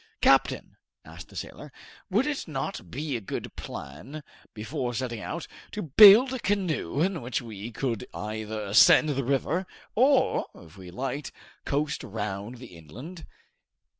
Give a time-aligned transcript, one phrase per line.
[0.19, 1.71] "Captain," asked the sailor,
[2.09, 7.21] "would it not be a good plan, before setting out, to build a canoe in
[7.21, 11.31] which we could either ascend the river, or, if we liked,
[11.65, 13.27] coast round the inland?